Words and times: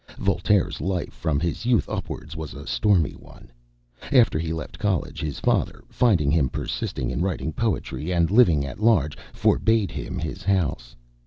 Voltaire's 0.17 0.81
life, 0.81 1.13
from 1.13 1.39
his 1.39 1.63
youth 1.67 1.87
upwards, 1.87 2.35
was 2.35 2.55
a 2.55 2.65
stormy 2.65 3.11
one. 3.11 3.51
After 4.11 4.39
he 4.39 4.51
left 4.51 4.79
College, 4.79 5.21
his 5.21 5.39
father, 5.39 5.83
finding 5.89 6.31
him 6.31 6.49
persist 6.49 6.97
in 6.97 7.21
writing 7.21 7.53
poetry, 7.53 8.11
and 8.11 8.31
living 8.31 8.65
at 8.65 8.79
large, 8.81 9.15
forbade 9.31 9.91
him 9.91 10.17
his 10.17 10.41
house. 10.41 10.95